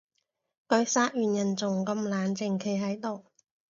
[0.67, 3.25] 佢殺完人仲咁冷靜企喺度